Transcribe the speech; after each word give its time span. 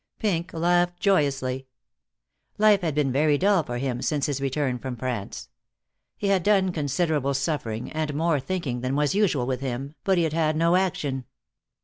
Pink 0.17 0.51
laughed 0.53 0.99
joyously. 0.99 1.67
Life 2.57 2.81
had 2.81 2.95
been 2.95 3.11
very 3.11 3.37
dull 3.37 3.61
for 3.61 3.77
him 3.77 4.01
since 4.01 4.25
his 4.25 4.41
return 4.41 4.79
from 4.79 4.95
France. 4.95 5.49
He 6.17 6.29
had 6.29 6.41
done 6.41 6.71
considerable 6.71 7.35
suffering 7.35 7.91
and 7.91 8.11
more 8.15 8.39
thinking 8.39 8.81
than 8.81 8.95
was 8.95 9.13
usual 9.13 9.45
with 9.45 9.61
him, 9.61 9.93
but 10.03 10.17
he 10.17 10.23
had 10.23 10.33
had 10.33 10.55
no 10.57 10.75
action. 10.75 11.25